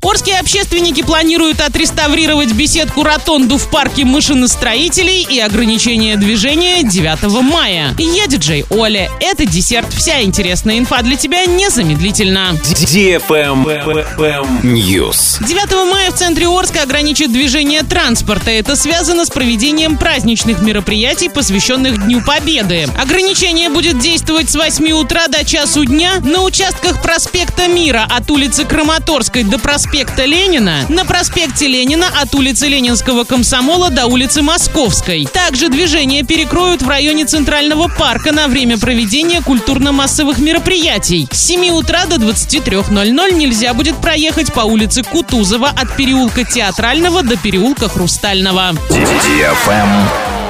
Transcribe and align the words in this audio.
Орские 0.00 0.38
общественники 0.38 1.02
планируют 1.02 1.60
отреставрировать 1.60 2.52
беседку-ротонду 2.52 3.58
в 3.58 3.68
парке 3.68 4.04
машиностроителей 4.04 5.26
и 5.28 5.40
ограничение 5.40 6.16
движения 6.16 6.84
9 6.84 7.42
мая. 7.42 7.96
Я 7.98 8.28
диджей 8.28 8.64
Оля. 8.70 9.10
Это 9.18 9.44
десерт. 9.44 9.92
Вся 9.92 10.22
интересная 10.22 10.78
инфа 10.78 11.02
для 11.02 11.16
тебя 11.16 11.46
незамедлительно. 11.46 12.50
News. 14.62 15.44
9 15.44 15.90
мая 15.90 16.12
в 16.12 16.14
центре 16.14 16.46
Орска 16.46 16.82
ограничат 16.82 17.32
движение 17.32 17.82
транспорта. 17.82 18.52
Это 18.52 18.76
связано 18.76 19.24
с 19.24 19.30
проведением 19.30 19.98
праздничных 19.98 20.62
мероприятий, 20.62 21.28
посвященных 21.28 22.04
Дню 22.04 22.22
Победы. 22.24 22.86
Ограничение 23.02 23.68
будет 23.68 23.98
действовать 23.98 24.48
с 24.48 24.54
8 24.54 24.92
утра 24.92 25.26
до 25.26 25.44
часу 25.44 25.84
дня 25.84 26.20
на 26.20 26.42
участках 26.42 27.02
проспекта 27.02 27.66
Мира 27.66 28.06
от 28.08 28.30
улицы 28.30 28.64
Краматорской 28.64 29.42
до 29.42 29.58
проспекта 29.58 29.87
проспекта 29.88 30.26
Ленина 30.26 30.84
на 30.90 31.06
проспекте 31.06 31.66
Ленина 31.66 32.08
от 32.20 32.34
улицы 32.34 32.68
Ленинского 32.68 33.24
комсомола 33.24 33.88
до 33.88 34.04
улицы 34.04 34.42
Московской. 34.42 35.24
Также 35.24 35.70
движение 35.70 36.24
перекроют 36.24 36.82
в 36.82 36.88
районе 36.88 37.24
Центрального 37.24 37.88
парка 37.88 38.32
на 38.32 38.48
время 38.48 38.76
проведения 38.76 39.40
культурно-массовых 39.40 40.40
мероприятий. 40.40 41.26
С 41.32 41.38
7 41.46 41.70
утра 41.70 42.04
до 42.04 42.16
23.00 42.16 43.32
нельзя 43.32 43.72
будет 43.72 43.96
проехать 43.96 44.52
по 44.52 44.60
улице 44.60 45.02
Кутузова 45.02 45.68
от 45.68 45.96
переулка 45.96 46.44
Театрального 46.44 47.22
до 47.22 47.38
переулка 47.38 47.88
Хрустального. 47.88 48.74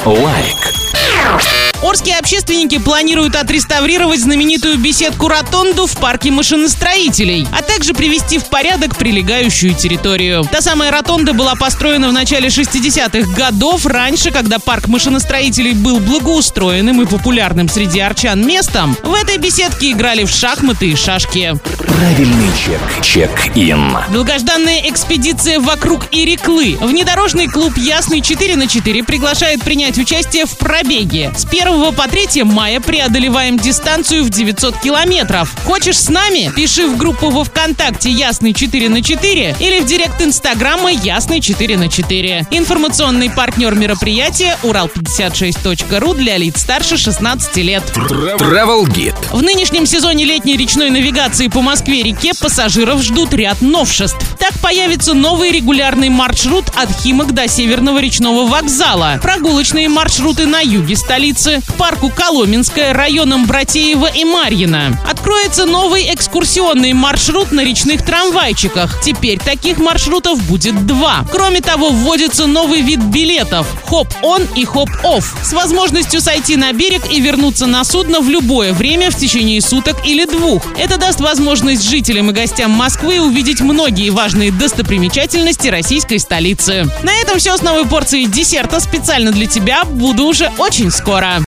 Лайк. 0.05 1.58
Орские 1.83 2.17
общественники 2.19 2.79
планируют 2.79 3.37
отреставрировать 3.37 4.21
знаменитую 4.21 4.79
беседку-ротонду 4.79 5.87
в 5.87 5.97
парке 5.97 6.33
машиностроителей, 6.33 7.47
а 7.57 7.63
также 7.63 7.95
привести 7.95 8.39
в 8.39 8.47
порядок 8.47 8.97
прилегающую 8.97 9.75
территорию. 9.75 10.45
Та 10.51 10.61
самая 10.61 10.91
ротонда 10.91 11.35
была 11.35 11.55
построена 11.55 12.09
в 12.09 12.13
начале 12.13 12.49
60-х 12.49 13.33
годов, 13.33 13.87
раньше, 13.87 14.33
когда 14.33 14.59
парк 14.59 14.89
машиностроителей 14.89 15.73
был 15.73 16.01
благоустроенным 16.01 17.01
и 17.03 17.07
популярным 17.07 17.69
среди 17.69 18.01
арчан 18.01 18.45
местом. 18.45 18.97
В 19.05 19.15
этой 19.15 19.39
беседке 19.39 19.93
играли 19.93 20.25
в 20.25 20.31
шахматы 20.31 20.91
и 20.91 20.97
шашки. 20.97 21.55
Правильный 21.79 22.51
чек. 22.65 23.05
Чек-ин. 23.05 23.97
Долгожданная 24.11 24.81
экспедиция 24.89 25.61
вокруг 25.61 26.07
Иреклы. 26.11 26.77
Внедорожный 26.81 27.47
клуб 27.47 27.77
«Ясный 27.77 28.21
4 28.21 28.57
на 28.57 28.67
4 28.67 29.05
приглашает 29.05 29.63
принять 29.63 29.97
участие 29.97 30.45
в 30.45 30.59
пробеге. 30.59 31.33
С 31.37 31.45
1 31.45 31.68
по 31.93 32.09
3 32.09 32.45
мая 32.45 32.81
преодолеваем 32.81 33.59
дистанцию 33.59 34.25
в 34.25 34.31
900 34.31 34.79
километров. 34.79 35.55
Хочешь 35.65 35.99
с 35.99 36.09
нами? 36.09 36.51
Пиши 36.55 36.87
в 36.87 36.97
группу 36.97 37.31
во 37.31 37.45
Вконтакте 37.45 38.11
«Ясный 38.11 38.53
4 38.53 38.89
на 38.89 39.03
4 39.03 39.57
или 39.59 39.81
в 39.81 39.85
директ 39.85 40.23
Инстаграма 40.23 40.91
«Ясный 40.91 41.41
4 41.41 41.77
на 41.77 41.89
4. 41.89 42.47
Информационный 42.51 43.31
партнер 43.31 43.75
мероприятия 43.75 44.57
«Урал56.ру» 44.63 46.15
для 46.15 46.37
лиц 46.37 46.61
старше 46.61 46.97
16 46.97 47.57
лет. 47.57 47.83
Travel 47.95 48.87
Guide. 48.87 49.17
В 49.33 49.43
нынешнем 49.43 49.85
сезоне 49.87 50.25
летней 50.25 50.57
речной 50.57 50.91
навигации 50.91 51.49
по 51.49 51.61
Москве-реке 51.61 52.33
пассажиров 52.41 53.03
ждут 53.03 53.35
ряд 53.35 53.61
новшеств. 53.61 54.19
Так 54.39 54.59
появится 54.61 55.15
новый 55.15 55.51
регулярный 55.51 56.09
маршрут 56.09 56.67
от 56.77 56.91
Химок 57.03 57.35
до 57.35 57.49
Северного 57.49 57.99
речного 57.99 58.47
вокзала, 58.47 59.19
прогулочные 59.23 59.89
маршруты 59.89 60.47
на 60.47 60.61
юге 60.61 60.97
столицы, 60.97 61.58
к 61.61 61.75
парку 61.75 62.11
Коломенское, 62.11 62.93
районам 62.93 63.47
Братеева 63.47 64.07
и 64.07 64.25
Марьина. 64.25 64.99
Откроется 65.09 65.67
новый 65.67 66.13
экскурсионный 66.13 66.93
маршрут 66.93 67.53
на 67.53 67.65
речных 67.65 68.05
трамвайчиках. 68.05 69.01
Теперь 69.03 69.39
таких 69.39 69.79
маршрутов 69.79 70.43
будет 70.45 70.87
два. 70.87 71.25
Кроме 71.31 71.61
того, 71.61 71.91
вводится 71.91 72.47
новый 72.47 72.83
вид 72.83 73.01
билетов– 73.01 73.67
хоп-он 73.89 74.43
и 74.55 74.65
хоп-офф 74.65 75.37
с 75.43 75.53
возможностью 75.53 76.21
сойти 76.21 76.57
на 76.57 76.73
берег 76.73 77.11
и 77.11 77.21
вернуться 77.21 77.67
на 77.67 77.85
судно 77.85 78.21
в 78.21 78.29
любое 78.29 78.73
время 78.73 79.11
в 79.11 79.17
течение 79.17 79.61
суток 79.61 79.97
или 80.05 80.25
двух. 80.25 80.63
Это 80.79 80.99
даст 80.99 81.21
возможность 81.21 81.89
жителям 81.89 82.31
и 82.31 82.35
гостям 82.35 82.71
Москвы 82.71 83.21
увидеть 83.21 83.61
многие 83.61 84.11
важные 84.11 84.53
достопримечательности 84.53 85.69
российской 85.69 86.19
столицы. 86.19 86.87
На 87.03 87.13
этом 87.15 87.39
все 87.39 87.57
с 87.57 87.63
новой 87.63 87.87
порцией 87.87 88.27
десерта 88.27 88.81
специально 88.81 89.33
для 89.33 89.47
тебя. 89.47 89.85
Буду 89.85 90.25
уже 90.25 90.51
очень 90.59 90.91
скоро. 90.91 91.33